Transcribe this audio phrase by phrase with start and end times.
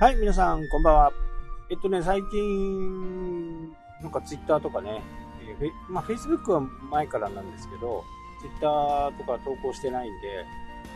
[0.00, 1.12] はい、皆さん、こんばんは。
[1.68, 3.68] えっとね、最近、
[4.00, 5.02] なんかツイッターとかね、
[5.42, 8.04] えー、フェまあ、Facebook は前からなんですけど、
[8.40, 10.44] ツイッターとか投稿してないんで、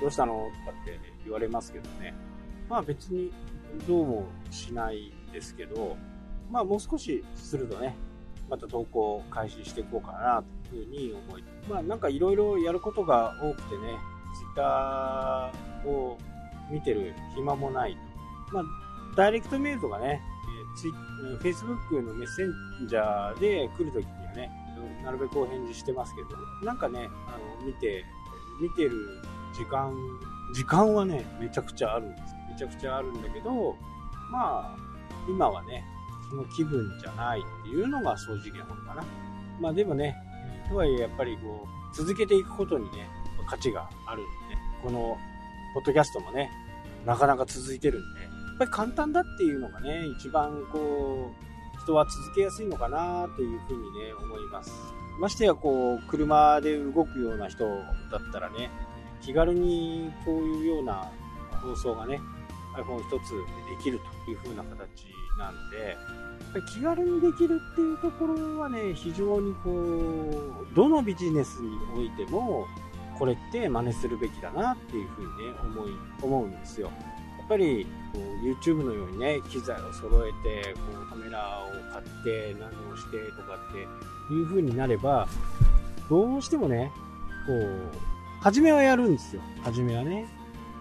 [0.00, 2.14] どうしたのとかって言われますけどね。
[2.70, 3.32] まあ別に
[3.88, 5.96] どうもしないですけど、
[6.48, 7.96] まあもう少しするとね、
[8.48, 13.98] また投稿を開始していこうかなというふうに思い、まあなんかいろいろやることが多くてね、
[14.36, 16.16] ツイッターを
[16.70, 18.54] 見てる暇もないと。
[18.54, 18.81] まあ
[19.16, 20.22] ダイレクトメールとかね、
[20.76, 24.50] ツイフェイスブックのメッセンジャーで来るときにはね、
[25.04, 28.04] なるべくお返事してますけど、なんかね、あの、見て、
[28.60, 29.22] 見てる
[29.54, 29.92] 時間、
[30.54, 32.34] 時間はね、めちゃくちゃあるんです。
[32.50, 33.76] めちゃくちゃあるんだけど、
[34.30, 34.76] まあ、
[35.28, 35.84] 今はね、
[36.30, 39.04] その気分じゃないっていうのが正直なのかな。
[39.60, 40.16] まあでもね、
[40.68, 43.08] とはいえやっぱりこう、続けていくことにね、
[43.46, 45.18] 価値があるんで、ね、この、
[45.74, 46.50] ポッドキャストもね、
[47.04, 48.31] なかなか続いてるんで、
[48.62, 54.72] ぱり簡単だっていうのがね、一番こう、人は続けやすいのかなというふうにね、思います。
[55.20, 57.64] ましてやこう、車で動くような人
[58.10, 58.70] だったらね、
[59.20, 61.10] 気軽にこういうような
[61.50, 62.20] 放送がね、
[62.76, 65.06] iPhone 一つでできるという風な形
[65.38, 65.96] なんで、
[66.68, 72.66] 気軽にできるっていうところはね、非常にこう、どのビジネスにおいても、
[73.18, 76.90] これって真似するべきだなっていうふうにね、思い、思うんですよ。
[77.52, 85.28] ぱりこう YouTube のようにね機材を揃えてこうカメラを買って何をしてとかっていう風になれば
[86.08, 86.90] どうしてもね
[87.46, 87.90] こう
[88.40, 90.26] 初めはやるんですよ初めはね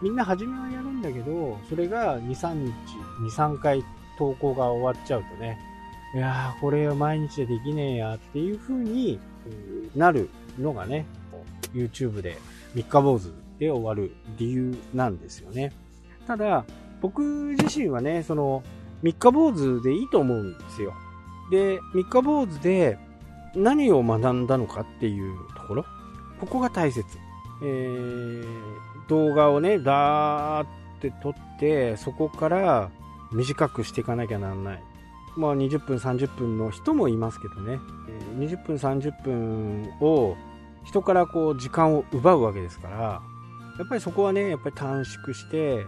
[0.01, 2.73] みんな初めはやるんだけどそれが23日
[3.35, 3.83] 23回
[4.17, 5.59] 投稿が終わっちゃうとね
[6.15, 9.19] いやーこれは毎日でできねえやっていう風に
[9.95, 11.05] なるのがね
[11.73, 12.37] YouTube で
[12.73, 15.71] 三日坊主で終わる理由なんですよね。
[16.31, 16.63] ただ、
[17.01, 17.21] 僕
[17.59, 18.63] 自身はね、その、
[19.01, 20.93] 三日坊主でいいと思うんですよ。
[21.51, 22.97] で、三日坊主で
[23.53, 25.85] 何を学んだのかっていうところ。
[26.39, 27.05] ここが大切。
[27.61, 28.45] えー、
[29.09, 30.67] 動画をね、ダーっ
[31.01, 32.91] て撮って、そこから
[33.33, 34.83] 短くしていかなきゃなんない。
[35.35, 37.77] まあ20分、30分の人もいますけどね。
[38.37, 40.37] 20分、30分を
[40.85, 43.21] 人からこう時間を奪うわけですから、
[43.77, 45.85] やっぱりそこはね、やっぱり短縮して、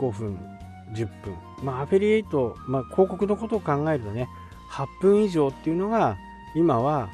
[0.00, 0.38] 5分、
[0.94, 1.34] 10分。
[1.62, 4.28] まあ、アフィリエイト、まあ、広告のことを考えるとね、
[4.70, 6.16] 8分以上っていうのが、
[6.54, 7.10] 今は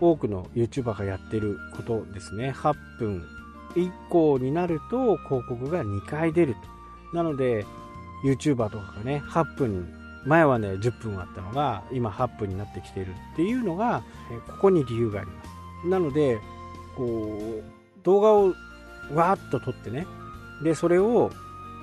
[0.00, 2.50] 多くの YouTuber がやってることですね。
[2.50, 3.22] 8分
[3.76, 6.56] 以降になると広告が2回出る
[7.12, 7.16] と。
[7.16, 7.64] なので、
[8.24, 9.88] YouTuber とかがね、8分
[10.26, 14.02] 前はね、10分あったのが、今8分になってきているっていうのが、
[14.48, 15.44] ここに理由がありま
[15.82, 15.88] す。
[15.88, 16.38] なので、
[16.96, 18.46] こう、動画を
[19.14, 20.06] わーっと撮ってね、
[20.62, 21.30] で、それを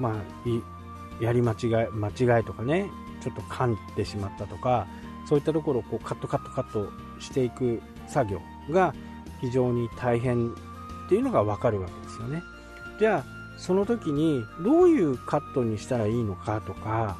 [0.01, 2.89] まあ、やり間違い、間違いとかね、
[3.21, 4.87] ちょっと噛んでしまったとか、
[5.29, 6.89] そういったところをこうカットカットカット
[7.19, 8.41] していく作業
[8.71, 8.93] が
[9.39, 10.53] 非常に大変っ
[11.07, 12.41] ていうのがわかるわけですよね。
[12.99, 13.25] じゃあ、
[13.57, 17.17] その時にどういうカットにしたらいいのかとか、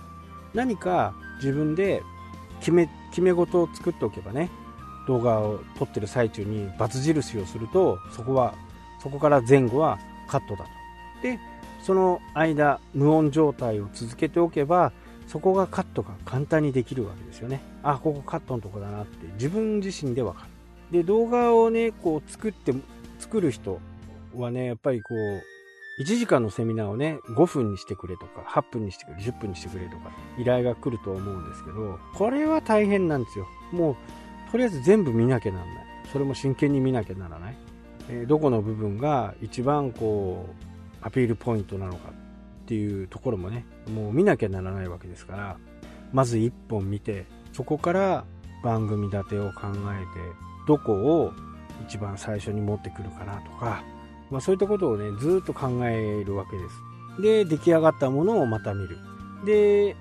[0.53, 2.01] 何か自分で
[2.59, 4.49] 決め、決め事を作っておけばね、
[5.07, 8.55] 動画を撮ってる最中にバツ印をすると、そこは、
[9.01, 10.69] そこから前後はカットだと。
[11.21, 11.39] で、
[11.83, 14.91] その間無音状態を続けておけば
[15.27, 17.61] そこがカットが簡単にできるわけですよね。
[17.83, 20.43] あここカットのとこだなって自分自身でわか
[20.91, 20.99] る。
[20.99, 22.73] で動画をねこう作って
[23.19, 23.79] 作る人
[24.35, 33.47] はねやっぱりこう1時間のセミナーをね5分にしてくれとか8分にしてくれ10分にしてくれとか依頼が来ると思うんですけどこれは大変なんですよ。
[33.71, 33.95] もう
[34.51, 35.85] とりあえず全部見なきゃなんない。
[36.11, 37.55] それも真剣に見なきゃならない、
[38.09, 40.70] えー、どこの部分が一番こう
[41.01, 45.57] アピールポイントなのかっていうところもねもう見なきゃならないわけですから
[46.13, 48.25] まず1本見てそこから
[48.63, 50.19] 番組立てを考えて
[50.67, 51.33] どこを
[51.87, 53.83] 一番最初に持ってくるかなとか、
[54.29, 57.21] まあ、そういったことをねずっと考えるわけです。
[57.21, 58.97] で出来上がったものをまた見る。
[59.45, 59.95] で、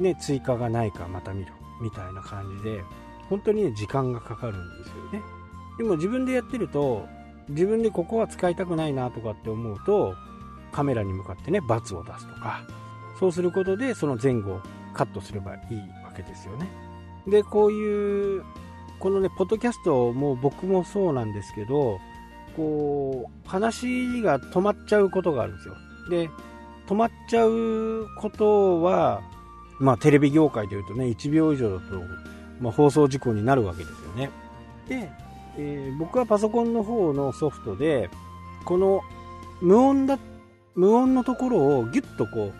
[0.00, 1.52] ね、追加がないかまた見る。
[1.80, 2.82] みたいな感じで
[3.28, 5.22] 本当にね時間がかかるんですよね。
[5.76, 7.06] でも自分でやってると
[7.48, 10.14] 自分でここは使いたくないなとかって思うと
[10.72, 12.62] カメラに向かってね、罰を出すとか、
[13.18, 14.60] そうすることでその前後を
[14.94, 16.68] カットすればいいわけですよね。
[17.26, 18.44] で、こういう、
[18.98, 22.00] このね、ポッドキャストも僕もそうなんですけど、
[22.56, 25.76] こう、話が止まっちゃうことがあるんですよ。
[26.10, 26.30] で、
[26.88, 29.20] 止まっちゃうことは、
[29.78, 32.00] まあテレビ業界でいうとね、1秒以上だと、
[32.60, 34.30] まあ、放送事故になるわけですよね。
[34.88, 35.10] で、
[35.56, 38.10] えー、僕はパソコンの方のソフトで、
[38.64, 39.02] この
[39.60, 40.18] 無音だっ
[40.78, 42.52] 無音のところをギュッとこ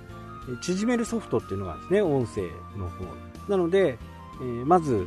[0.48, 2.42] う縮めるソフトっていうのがですね、音声
[2.76, 3.04] の方。
[3.48, 3.96] なので、
[4.40, 5.06] えー、まず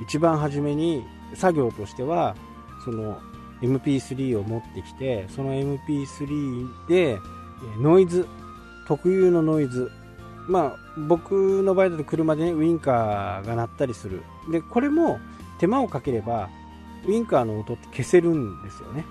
[0.00, 1.04] 一番初めに
[1.34, 2.36] 作業としては、
[2.84, 3.18] その
[3.62, 7.18] MP3 を持ってきて、その MP3 で
[7.80, 8.28] ノイズ、
[8.86, 9.90] 特有のノイズ、
[10.46, 10.76] まあ
[11.08, 14.22] 僕の場合だと車でね、ウインカーが鳴ったりする。
[14.52, 15.18] で、これも
[15.58, 16.48] 手間をかければ、
[17.08, 19.04] ウインカーの音って消せるんですよね。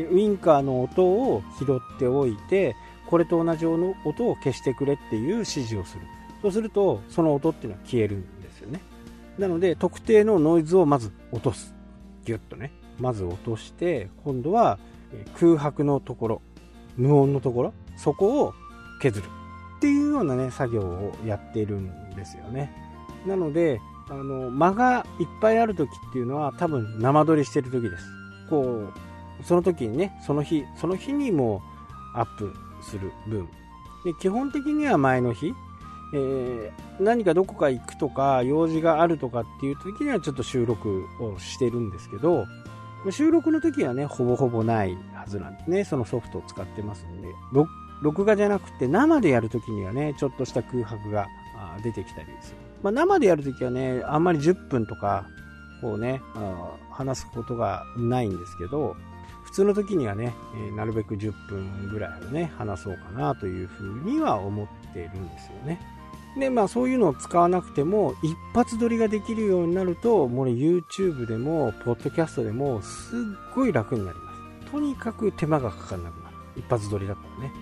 [0.00, 2.74] ウインカーの音を拾っておいて、
[3.06, 6.02] これと同じ音を消してくれっていう指示をする。
[6.40, 8.80] そうすると、その音っていうのは消えるんですよね。
[9.38, 11.74] なので、特定のノイズをまず落とす。
[12.24, 12.72] ギュッとね。
[12.98, 14.78] まず落として、今度は
[15.38, 16.42] 空白のところ、
[16.96, 18.54] 無音のところ、そこを
[19.00, 19.26] 削る。
[19.76, 22.72] っていうようなね、作業をやっているんですよね。
[23.26, 28.04] なので、あの、間がいっぱいある時っていうのは多分生撮りしてる時です。
[28.48, 28.92] こう、
[29.44, 31.62] その時にね、その日、その日にも
[32.14, 32.52] アップ
[32.82, 33.48] する分。
[34.04, 35.54] で基本的には前の日、
[36.14, 36.72] えー、
[37.02, 42.46] 何かどこか行くとか用事があるとかっていう時にはちょっと収録をしてるんですけど
[43.10, 45.84] 収録の時はねほぼほぼないはずなんですね。
[45.84, 47.28] そのソフトを使ってますんで。
[48.02, 51.28] 録画じゃなくて生でやる時にはねちょっとした空白が
[51.84, 55.28] 出てきたりする、まあ、生でやる時はねあんまり10分とか
[55.80, 56.20] こうね
[56.90, 58.96] 話すことがないんですけど
[59.52, 65.78] 普通の時にはね、えなるべく10分ぐらいをね話そうかなというふうには思ってるんですよね
[66.38, 73.18] で、まあそういうのを使わなくても、一発撮りができるようになると、もう YouTube でも、ポッドキャストでも、すっ
[73.54, 74.32] ごい楽になりま
[74.64, 74.70] す。
[74.70, 76.36] とにかく手間がかからなくなる。
[76.56, 77.52] 一発撮りだったらね。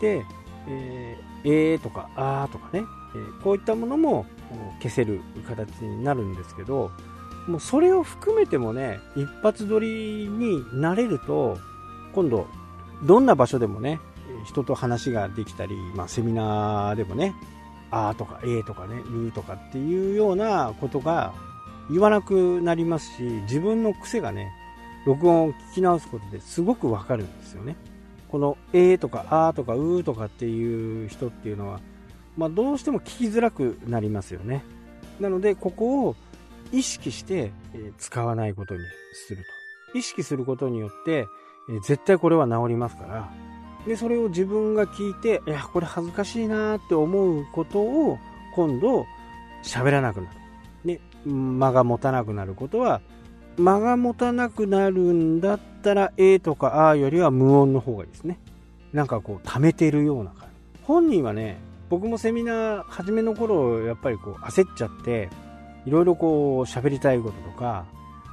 [0.00, 0.26] で、
[0.66, 2.84] えー、えーとか、あーとかね、
[3.14, 4.26] え、こういったものも
[4.82, 6.90] 消せる形になるんですけど、
[7.46, 11.58] もうそれを含めてもね、一発撮りになれると、
[12.12, 12.46] 今度、
[13.04, 14.00] どんな場所でもね、
[14.44, 17.34] 人と話ができたり、まあ、セミナーでもね、
[17.90, 21.32] あーとかえーとかね、うーとかっていうようなことが
[21.90, 24.50] 言わなくなりますし、自分の癖がね、
[25.06, 27.76] 録音を聞き直すことですごくわかるんですよね。
[28.28, 31.80] このえーとかあーとかうーとかっていう人っていうのは、
[32.36, 34.64] まあ、どうしても聞きづらくなりますよね。
[35.20, 36.16] なので、ここを
[36.72, 37.52] 意識して
[37.98, 38.80] 使わないことに
[39.12, 39.42] する
[39.92, 39.98] と。
[39.98, 41.26] 意識することによって、
[41.82, 43.30] 絶対これは治りますから、
[43.86, 48.18] で、それを自分が聞いて、いや、これ恥ずかしいなって思うことを、
[48.54, 49.06] 今度、
[49.62, 50.36] 喋らなくなる。
[50.84, 53.00] ね、間が持たなくなることは、
[53.56, 58.38] 間が持たなくなるんだったら、A とか A よりは無音の方がいいですね。
[58.92, 60.82] なんかこう、溜めてるような感じ。
[60.82, 61.58] 本人はね、
[61.88, 65.30] 僕もセミナー初めの頃、やっぱりこう、焦っちゃって、
[65.86, 67.86] いろいろこう、喋りたいこととか、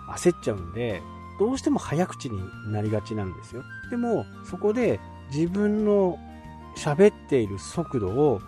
[0.09, 1.01] 焦っちゃうんで、
[1.39, 2.39] どうしても早口に
[2.71, 3.63] なりがちなんですよ。
[3.89, 4.99] でも、そこで
[5.31, 6.17] 自分の
[6.75, 8.41] 喋っている速度を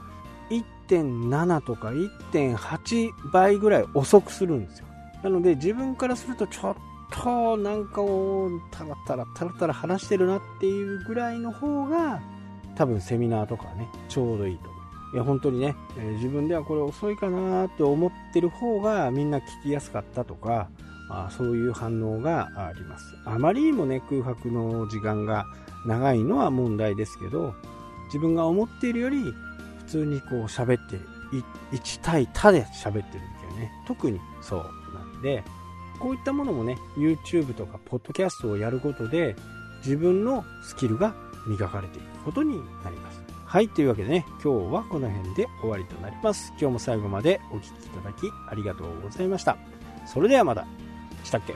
[0.49, 4.85] 1.7とか1.8倍ぐらい遅くするんですよ。
[5.23, 6.75] なので自分からするとちょっ
[7.11, 12.21] となんかをタラタラタラタラ話してるなっていうぐらいの方が
[12.75, 14.74] 多分セミナーとかね、ちょうどいいと。
[15.15, 20.67] いや本当にね、えー、自分ではこれ遅いかなって思ってる方がみんな聞きやすかったとか、
[21.09, 23.15] あそういう反応があります。
[23.23, 25.45] あまりにもね、空白の時間が
[25.85, 27.53] 長いのは問題ですけど、
[28.07, 29.23] 自分が思っているより
[29.77, 30.97] 普通にこう喋って、
[31.71, 33.05] 1対他で喋ってる
[33.39, 34.59] 時はね、特にそう
[34.93, 35.45] なんで、
[35.97, 39.37] こういったものもね、YouTube とか Podcast をやることで、
[39.77, 41.15] 自分のスキルが
[41.47, 43.24] 磨かれていくことになります。
[43.45, 46.49] はい、というわけでね、今日はこの辺で終わりとなります。
[46.59, 49.57] 今日も最後までお聴きいただきありがとうございました。
[50.05, 50.65] それではまた。
[51.23, 51.55] したっけ？